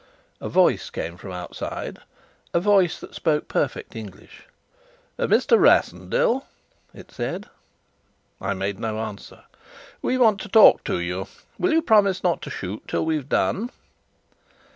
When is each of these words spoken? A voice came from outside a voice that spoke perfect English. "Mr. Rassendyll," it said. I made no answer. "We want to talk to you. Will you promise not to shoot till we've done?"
A 0.39 0.49
voice 0.49 0.89
came 0.89 1.15
from 1.15 1.31
outside 1.31 1.99
a 2.55 2.59
voice 2.59 2.99
that 2.99 3.13
spoke 3.13 3.47
perfect 3.47 3.95
English. 3.95 4.47
"Mr. 5.19 5.59
Rassendyll," 5.59 6.47
it 6.91 7.11
said. 7.11 7.45
I 8.41 8.55
made 8.55 8.79
no 8.79 8.97
answer. 8.97 9.43
"We 10.01 10.17
want 10.17 10.41
to 10.41 10.49
talk 10.49 10.83
to 10.85 10.97
you. 10.97 11.27
Will 11.59 11.71
you 11.73 11.83
promise 11.83 12.23
not 12.23 12.41
to 12.41 12.49
shoot 12.49 12.81
till 12.87 13.05
we've 13.05 13.29
done?" 13.29 13.69